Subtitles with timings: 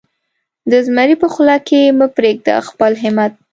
[0.71, 3.33] د زمري په خوله کې مه پرېږده خپل همت.